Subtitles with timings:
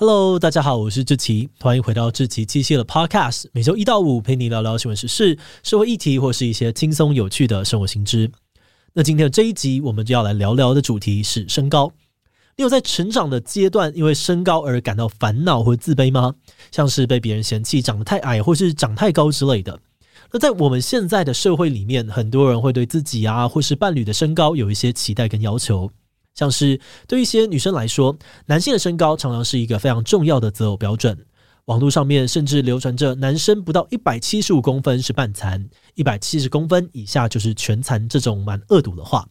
[0.00, 8.30] Hello，大家好，我是志奇，欢迎回到志奇七七的 Podcast，每周一到五陪你聊聊新闻时事、社会议题或是一些轻松有趣的生活新知。
[8.94, 11.92] 那今天的这一集，我们就要来聊聊的主题是身高。
[12.56, 16.32] 你有在成长的阶段因为身高而感到烦恼或自卑吗？
[16.72, 19.78] 像是被别人嫌弃长得太矮，或是长太高之类的。
[20.32, 25.90] 那在我们现在的社会里面，很多人会对自己啊或是伴侣的身高有一些期待跟要求。
[26.40, 28.16] 像是对一些女生来说，
[28.46, 31.26] 男性的身高常常是一个非常重要的择偶标准。
[31.66, 39.28] 网络上面甚至流传着男生不到一百七十五公分是半残，一百七十公分以下就是全残这种蛮恶毒的话。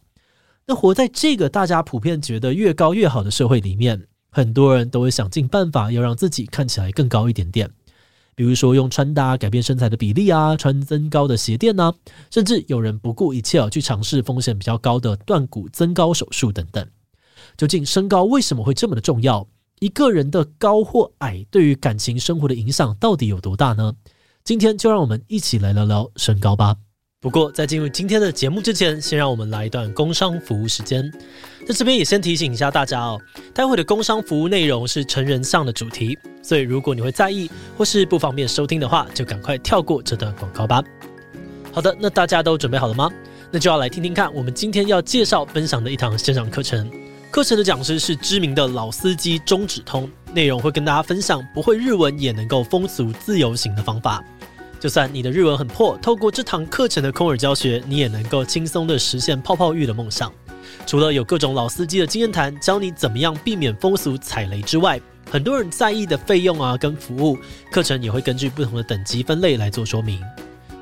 [0.68, 7.72] 那活在这个大家普遍觉得越高越好的社会里面，很多人都会想尽办法要让自己看起来更高一点点。
[8.36, 11.92] 比如说用穿搭改变身材的比例啊，穿增高的鞋垫呐，
[12.30, 16.88] 甚至有人不顾一切去尝试风险比较高的断骨增高手术等等。
[17.60, 19.46] 究竟身高为什么会这么的重要？
[19.82, 23.94] 一个人的高或矮对于感情生活的影响到底有多大呢？
[24.46, 26.74] 今天就让我们一起来聊聊身高吧。
[27.20, 31.12] 不过在进入今天的节目之前，先让我们来一段工商服务时间。
[31.68, 33.20] 在这边也先提醒一下大家哦，
[33.54, 40.82] 待会的工商服务内容是成人向的主题，所以如果你会在意或是不方便收听的话，就赶快跳过这段广告吧。
[41.74, 43.10] 好的，那大家都准备好了吗？
[43.52, 46.90] 那就要来听听看我们今天要介绍分享的一堂线上课程。
[47.32, 54.24] 课程的讲师是知名的老司机中指通，内容会跟大家分享不会日文也能够风俗自由行的方法。
[54.80, 60.34] 就算你的日文很破，透过这堂课程的空耳教学，你也能够轻松的实现泡泡浴的梦想。
[60.88, 65.00] 除了有各种老司机的经验谈，教你怎么样避免风俗踩雷之外，
[65.30, 67.38] 很多人在意的费用啊跟服务，
[67.72, 70.20] 课程也会根据不同的等级分类来做说明。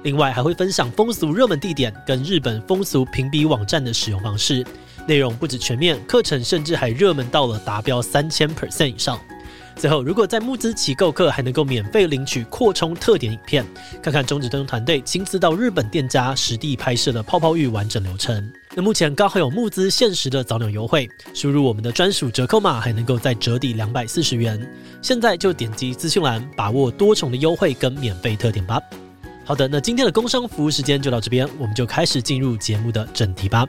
[0.04, 4.66] 另外还会分享风俗热门地点跟日本风俗评比网站的使用方式，
[5.08, 9.20] 内容不止全面，课程甚至还热门到了达标三千 percent 以上。
[9.76, 13.64] 最后，如果在募资期购课，还能够免费领取扩充特点影片，
[14.02, 18.52] 看看中指灯团队亲自到日本店家实地拍摄的泡泡浴完整流程。
[18.76, 24.60] 那目前刚好有募资限时的早鸟优惠，输入我们的专属折扣码，还能够再折抵两百四十元。
[25.02, 28.82] 现在就点击资讯栏，把握多重的优惠跟免费特点吧。
[29.48, 33.66] 好的，那今天的工商服务时间就到这边，我们就开始进入节目的正题吧。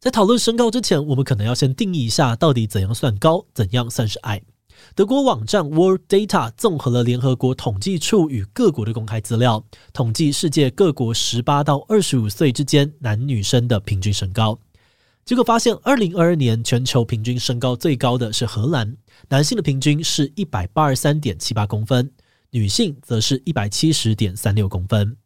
[0.00, 4.40] 在讨论身高之前，我们可能要先定义一下，到底怎样算高，怎样算是矮。
[4.94, 9.62] 德国网站 World Data 综合了联合国统计处与各国的公开资料，
[9.92, 14.58] 统计世界各国十八到二十五岁之间男女生的平均身高。
[15.24, 18.96] 结果发现，二零二二年全球平均身高最高的是荷兰，
[19.28, 22.10] 男性的平均是一百八十三点七八公分，
[22.50, 25.16] 女性则是一百七十点三六公分。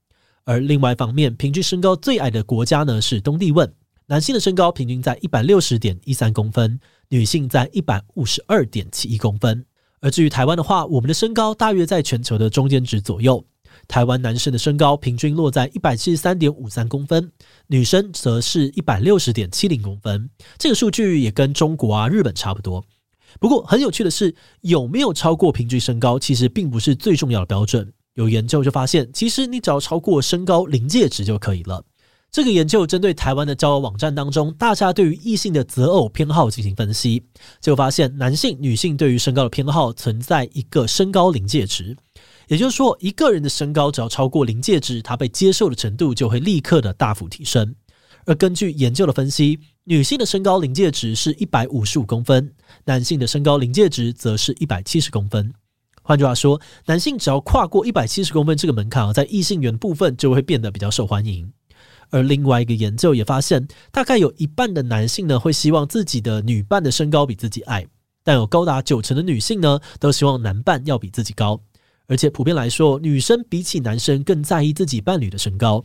[0.44, 3.72] 而另外一方面，平均身高最矮的国家呢是东帝汶。
[4.08, 6.78] 男性的身高平均在一百六十点一三公分，
[7.08, 9.64] 女性在一百五十二点七一公分。
[10.00, 13.42] 而至于台湾的话，我们的身高大约在全球的中间值左右。
[13.88, 17.30] 台湾男生的身高平均落在一百七十三点五三公分，
[17.68, 20.28] 女生则是一百六十点七零公分。
[20.58, 22.84] 这个数据也跟中国啊、日本差不多。
[23.38, 27.92] 不过很有趣的是，有没有超过平均身高，其实并不是最重要的标准。
[28.14, 31.84] 有研究就发现，其实你只要超过身高临界值就可以了。
[32.36, 37.22] 这个研究针对台湾的交友网站当中，大家对于异性的择偶偏好进行分析，
[37.62, 41.96] 就发现男性、女性对于身高的偏好存在一个身高临界值，
[42.48, 47.74] 也就是说，一个人的身高只要超过临界值，他被接受的程度就会立刻的大幅提升。
[48.26, 52.52] 而根据研究的分析，女性的身高临界值是一百五十五公分，
[52.84, 55.54] 男性的身高临界值则是一百七十公分。
[56.02, 61.50] 换句话说，男性只要跨过一百七十公分这个门槛，在异性缘部分就会变得比较受欢迎。
[62.10, 67.86] 而另外一个研究也发现，大概有一半的男性呢会希望自己的女伴的身高比自己矮，
[68.22, 71.60] 但有高达九成的女性呢都希望男伴要比自己高，
[72.06, 75.84] 而且普遍来说，女生比起男生更在意自己伴侣的身高。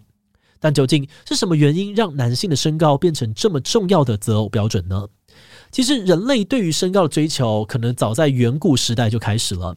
[0.59, 5.07] 但究竟是什么原因让男性的身高变成这么重要的择偶标准呢？
[5.71, 9.75] 其实人类对于身高的追求可能早在远古时代就开始了。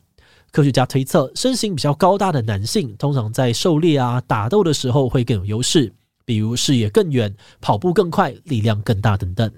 [0.52, 5.92] 科学家推测，身形比较高大的男性通常在狩猎啊、打斗的时候会更有优势。
[6.24, 9.52] 比如视野更远、跑步更快、力量更大等等，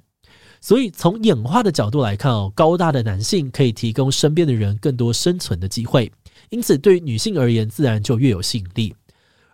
[0.61, 6.11] 所以从演化的角度来看哦，高大的男性可以提供身边的人更多生存的机会，
[6.51, 8.95] 因此对于女性而言，自然就越有吸引力。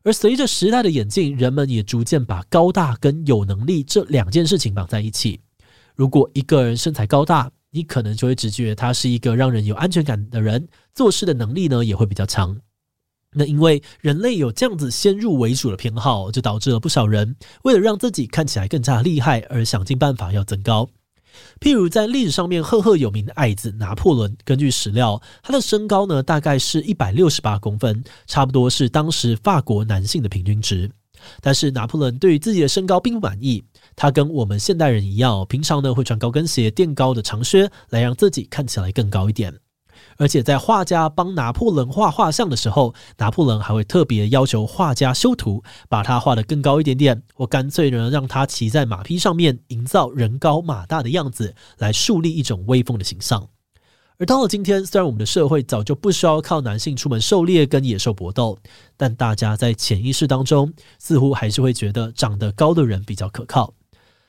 [0.05, 5.38] 而随着时代的演进，人们也逐渐把高大跟有能力这两件事情绑在一起。
[5.94, 12.58] 如果一个人身材高大，你可能就会直觉他是一个让人有安全感的人，做事的能力呢也会比较强。
[13.34, 20.88] 那因为人类有这样子先入为主的偏好，就导致了不少人为了让自己看起来更加厉害，而想尽办法要增高。
[21.61, 30.90] 譬如在历史上面赫赫有名的矮子拿破仑，根据史料，他的身高呢大概是一百六十八公分，差不多是当时法国男性的平均值。
[31.40, 33.64] 但是拿破仑对于自己的身高并不满意，
[33.96, 39.55] 他跟我们现代人一样，平常呢会穿高跟鞋垫高的长靴，来让自己看起来更高一点。
[40.19, 53.49] 而且在画家帮拿破仑画画像的时候，拿破仑还会特别要求画家修图，把他画得更高一点点，或干脆呢让他骑在马匹上面，营造人高马大的样子，来树立一种威风的形象。
[54.19, 58.56] 而到了今天，虽然我们的社会早就不需要靠男性出门狩猎跟野兽搏斗，
[58.97, 63.75] 但大家在潜意识当中似乎还是会觉得长得高的人比较可靠。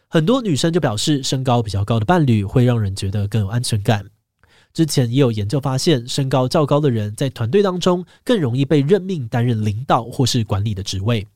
[0.07, 4.05] 很多女生就表示，身高比较高的伴侣会让人觉得更有安全感。
[4.73, 11.27] 之前也有研究发现，身高较高的人在团队当中更容易被任命担任领导或是管理的职位。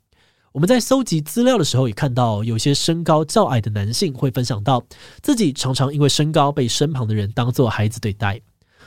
[0.51, 4.83] 我们在搜集资料的时候也看到，有些身高较矮的男性会分享到，
[5.21, 8.41] 自己常常因为身高被身旁的人当作孩子对待，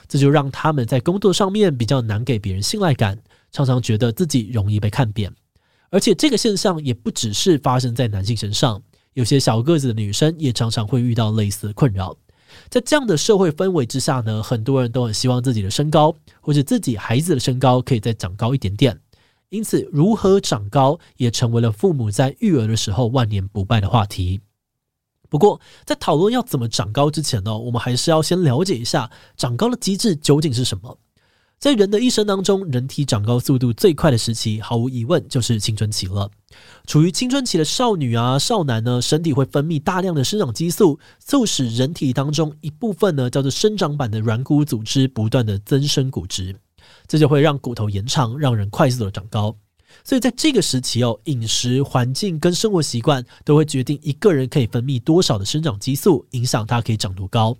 [0.05, 3.17] 这就让他们在工作上面比较难给别人信赖感，
[3.53, 5.33] 常常觉得自己容易被看扁。
[5.91, 8.81] 而且这个现象也不只是发生在男性身上，
[9.13, 12.17] 有些小个子的女生也常常会遇到类似的困扰。
[12.71, 18.97] 在这样的社会氛围之下呢，很多人都很希望自己的身高或者自己孩子的身高可以再长高一点点。
[19.49, 24.39] 因此，如何长高也成为了父母在育儿的时候万年不败的话题。
[25.27, 30.97] 不过，在讨论要怎么长高之前呢，我们还是要先了解一下长高的机制究竟是什么。
[31.59, 36.31] 在人的一生当中，人体长高速度最快的时期，毫无疑问就是青春期了。
[36.85, 46.55] 处于青春期的少女啊、少男呢，身体会分泌大量的生长激素，促使人体当中一部分呢叫做生长板的软骨组织不断的增生骨质，
[47.07, 49.55] 这就会让骨头延长，让人快速的长高。
[50.05, 57.57] 所以在这个时期哦，饮食、环境跟生活习惯都会决定一个人可以分泌多少的生长激素，影响他可以长多高。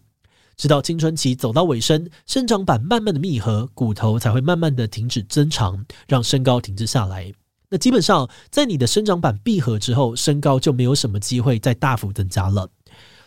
[0.55, 7.33] 直到青春期走到尾声，生长板慢慢的闭合，骨头才会慢慢的停止增长，让身高停滞下来。
[7.71, 12.69] 那基本上，在你的生长板闭合之后，身高就没有什么机会再大幅增加了。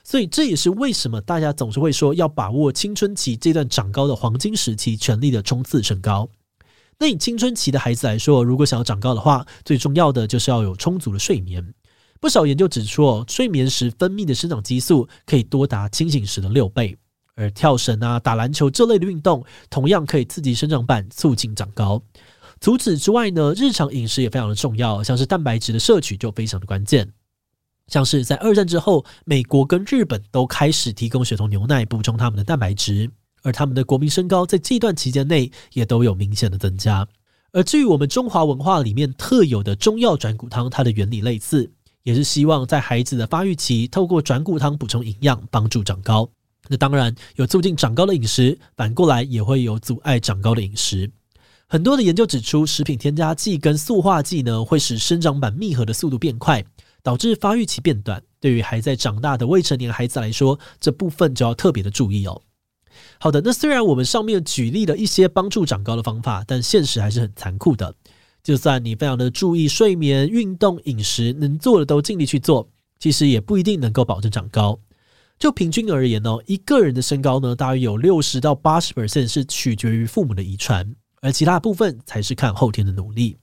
[0.05, 6.29] 所以这也是为什么大家总是会说要把握青春期这段长高的黄金时期，全力的冲刺身高。
[6.99, 11.75] 那以青春期的孩子来说，如果想要长高的话，最重要的就是要有充足的睡眠。
[12.21, 16.97] 不少研究指出，睡眠时分泌的生长激素可以多达清醒时的六倍。
[17.37, 22.01] 而跳绳啊、打篮球这类的运动，同样可以刺激生长板，促进长高。
[22.65, 27.07] 除此之外呢，日常饮食也非常的重要，像是蛋白质的摄取就非常的关键。
[27.89, 33.11] 像是在二战之后，美国跟日本都开始提供血统牛奶补充他们的蛋白质，
[33.43, 37.07] 而他们的国民身高在这段期间内也都有明显的增加。
[37.53, 41.71] 而至于我们中华文化里面特有的中药转骨汤，它的原理类似，
[42.03, 46.27] 也是希望在孩子的发育期，透过转骨汤补充营养，帮助长高。
[46.69, 51.11] 那当然有促进长高的饮食，反过来也会有阻碍长高的饮食。
[51.67, 56.65] 很多的研究指出，食品添加剂跟塑化剂呢，会使生长板密合的速度变快，
[57.03, 58.23] 导致发育期变短。
[58.39, 62.43] 对于还在长大的未成年孩子来说，这部分就要特别的注意哦。
[63.19, 67.95] 好的，那虽然我们上面举例了一些帮助长高的方法，但现实还是很残酷的。
[68.43, 72.69] 就算你非常的注意睡眠、运动、饮食，能做的都尽力去做，
[72.99, 74.79] 其实也不一定能够保证长高。
[75.39, 80.95] 就平均而言呢，一个人的身高呢，大约有六十到八十 percent 是取决于父母的遗传，
[81.25, 83.39] 而其他部分才是看后天的努力。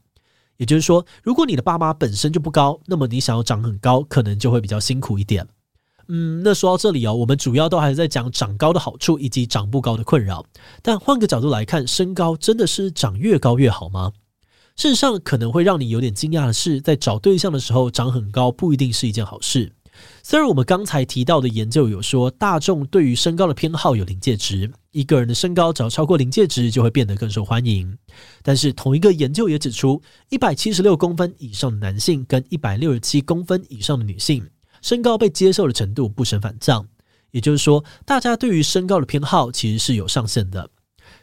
[0.58, 5.48] 也就是说，如果你的爸妈本身就不高，那么你想要长很高，可能就会比较辛苦一点。
[6.08, 10.46] 嗯，那说到这里哦，我们主要都还是在讲长高的好处以及长不高的困扰。
[10.84, 14.12] 但换个角度来看，身高真的是长越高越好吗？
[14.76, 19.74] 事实上，可能会让你有点惊讶的是，在找对象的时候，长很高不一定是一件好事。
[20.22, 27.98] 虽然我们刚才提到的研究有说，大众对于身高的偏好有临界值，一个人的身高只要超过临界值，就会变得更受欢迎。
[28.44, 34.46] 但是同一个研究也指出，一百七十六公分以上的男性跟一百六十七公分以上的女性，
[34.82, 36.88] 身高被接受的程度不升反降。
[37.32, 40.70] 也就是说，大家对于身高的偏好其实是有上限的。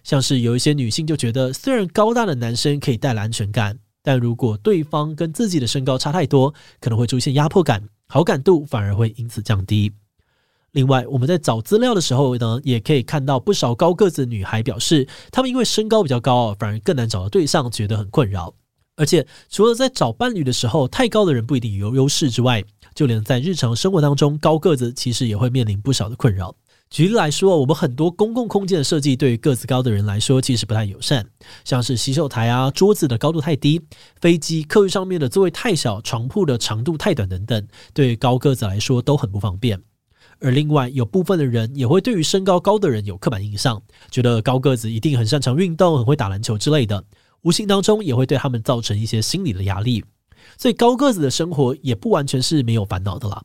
[0.03, 7.87] 像是有一些女性就觉得，虽然高大的男生可以带来安全感，但如果对方跟自己的身高差太多，可能会出现压迫感。
[8.07, 9.93] 好感度反而会因此降低。
[10.79, 18.55] 另外，我们在找资料的时候呢，也可以看到不少高个子女孩表示，她们因为身高比较高，反而更难找到对象，觉得很困扰。
[18.95, 22.63] 而且，除了在找伴侣的时候，太高的人不一定有优势之外，
[22.95, 26.55] 就连在日常生活当中，高个子其实也会面临不少的困扰。
[26.91, 31.27] 举例来说，我们很多公共空间的设计对于个子高的人来说其实不太友善，
[31.65, 33.83] 像是洗手台啊、桌子的高度太低、
[34.21, 39.83] 飞机客运上面的座位太小、床铺的长度太短等等，对于高个子来说都很不方便。
[40.41, 47.03] 而另外，有部分的人也会对于身高高的人有刻板印象，觉得高个子一定很擅长运动、很会打篮球之类的，
[47.43, 50.05] 无形当中也会对他们造成一些心理的压力。
[50.57, 53.43] 所以，高个子的生活也不完全是没有烦恼的啦。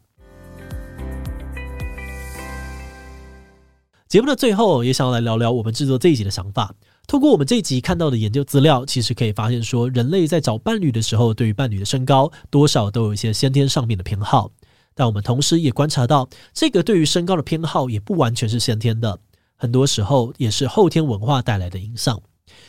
[4.07, 6.75] 节目的最后，也想要来聊聊我们制作这一集的想法。
[7.07, 14.51] 透过我们这一集看到的研究资料，其实可以发现说，人类在找伴侣的时候，对于伴侣的身高，多少都有一些先天上面的偏好。
[14.95, 19.19] 但我们同时也观察到，这个对于身高的偏好也不完全是先天的，
[19.55, 22.21] 很多时候也是后天文化带来的影响。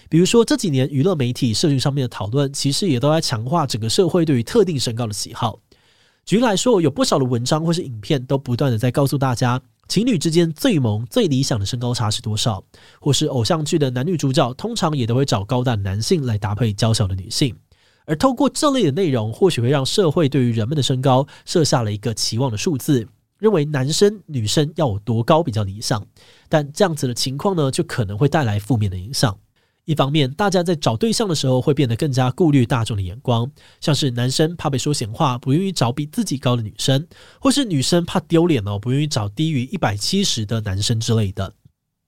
[0.09, 5.59] 比如说这几年娱乐媒体、社群上面的讨论，其实也都在强化整个社会对于特定身高的喜好。
[6.25, 9.61] 举例来说，有不少的文章或是影片都不断的在告诉大家。
[9.87, 12.65] 情侣之间最萌、最理想的身高差是多少？
[12.99, 17.55] 或是偶像剧的男女主角通常也都会找高大男性来搭配娇小的女性，
[18.07, 23.07] 而透过这类的内容，或许会让社会对于人们的身高设下了一个期望的数字，
[23.39, 26.07] 认为男生女生要有多高比较理想。
[26.49, 29.37] 但这样子的情况呢，就可能会带来负面的影响。
[29.87, 37.07] 一方面，大家在找对象的时候会变得更加顾虑大众的眼光，像是男生怕被说闲话，不愿意找比自己高的女生，
[37.39, 41.53] 或是女生怕丢脸哦，不愿意找低于一百七十的男生之类的。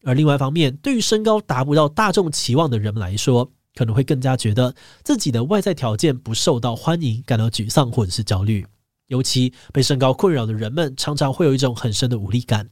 [0.05, 8.67] 而另外一方面，对于身高达不到大众期望的人们来说，可能会更加觉得自己的外在条件不受到欢迎，感到沮丧或者是焦虑。
[9.07, 12.69] 尤其被身高困扰的人们，常常会有一种很深的无力感。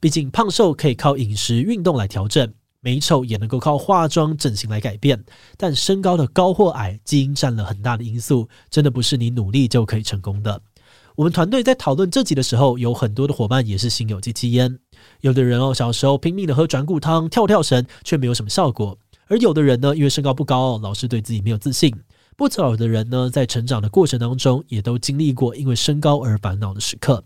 [0.00, 2.52] 毕竟胖瘦可以靠饮食、运动来调整。
[2.80, 5.24] 美丑也能够靠化妆整形来改变，
[5.56, 10.60] 但身高的高或矮，基因占了很大的因素，真的不是你努力就可以成功的。
[11.16, 14.78] 我们团队在讨论这集的时候，有很多的伙伴也是心有戚戚焉。
[15.22, 18.96] 有的人哦，小时候拼命的喝转骨汤、跳跳绳，却没有什么效果；
[19.28, 21.92] 而有的人呢，因为身高不高，老是对自己没有自信。
[22.36, 27.24] 不少的人呢，在成长的过程当中，也都经历过因为身高而烦恼的时刻。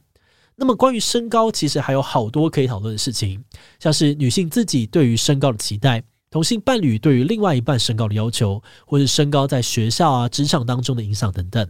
[0.57, 3.43] 那么，关于身高，其实还有好多可以讨论的事情，
[3.79, 11.67] 像是女性自己对于身高的期待，同性伴侣对于另外一半身高的要求，或是身高在学校啊、职场当中的影响等等。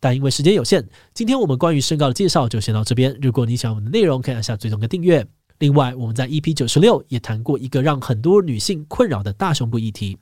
[0.00, 3.16] 但因为时间有限，今天我们关于身高的介绍就先到这边。
[3.22, 5.24] 如果你喜欢我们的内容，可以按下追踪跟订阅。
[5.58, 10.18] 另外，我们在 EP 九十六也谈过一个让很多女性困扰的大胸部议题。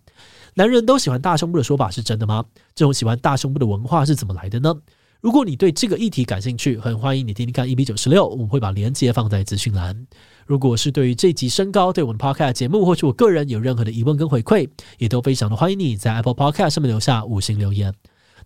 [0.55, 2.45] 男人都喜欢大胸部的说法是真的吗？
[2.75, 4.75] 这种喜欢大胸部的文化是怎么来的呢？
[5.21, 10.07] 如果你对这个议题感兴趣，很欢迎你听听看 EP 九十六，我们会把链接放在资讯栏。
[10.47, 14.69] 如果是对于这集身高，对我们 Podcast 节目，或是我个人有任何的疑问跟回馈，
[14.99, 17.95] 也都非常的欢迎你在 Apple Podcast 上面留下五星留言。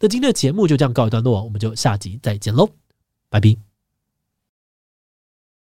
[0.00, 2.68] 那今天的节目就这样告一段落，我们就下集再见喽，
[3.30, 3.73] 拜拜。